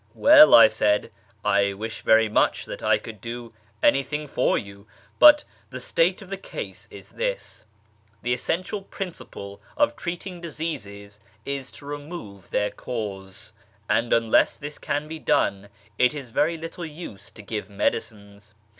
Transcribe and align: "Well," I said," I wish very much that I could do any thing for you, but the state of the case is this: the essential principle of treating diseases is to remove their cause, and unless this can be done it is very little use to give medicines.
"Well," 0.31 0.55
I 0.55 0.67
said," 0.67 1.11
I 1.45 1.73
wish 1.73 2.01
very 2.01 2.27
much 2.27 2.65
that 2.65 2.81
I 2.81 2.97
could 2.97 3.21
do 3.21 3.53
any 3.83 4.01
thing 4.01 4.27
for 4.27 4.57
you, 4.57 4.87
but 5.19 5.43
the 5.69 5.79
state 5.79 6.23
of 6.23 6.31
the 6.31 6.37
case 6.39 6.87
is 6.89 7.09
this: 7.09 7.65
the 8.23 8.33
essential 8.33 8.81
principle 8.81 9.61
of 9.77 9.95
treating 9.95 10.41
diseases 10.41 11.19
is 11.45 11.69
to 11.73 11.85
remove 11.85 12.49
their 12.49 12.71
cause, 12.71 13.53
and 13.87 14.11
unless 14.11 14.57
this 14.57 14.79
can 14.79 15.07
be 15.07 15.19
done 15.19 15.69
it 15.99 16.15
is 16.15 16.31
very 16.31 16.57
little 16.57 16.83
use 16.83 17.29
to 17.29 17.43
give 17.43 17.69
medicines. 17.69 18.55